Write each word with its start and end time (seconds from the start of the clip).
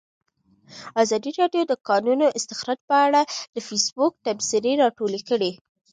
ازادي 1.01 1.31
راډیو 1.39 1.63
د 1.67 1.69
د 1.71 1.73
کانونو 1.87 2.25
استخراج 2.37 2.79
په 2.89 2.95
اړه 3.05 3.21
د 3.55 3.57
فیسبوک 3.67 4.13
تبصرې 4.25 4.73
راټولې 4.83 5.19
کړي. 5.29 5.51